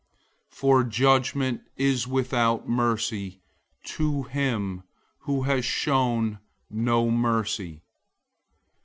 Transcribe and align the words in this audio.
002:013 0.49 0.57
For 0.57 0.83
judgment 0.83 1.61
is 1.77 2.07
without 2.07 2.67
mercy 2.67 3.43
to 3.83 4.23
him 4.23 4.81
who 5.19 5.43
has 5.43 5.63
shown 5.63 6.39
no 6.71 7.11
mercy. 7.11 7.83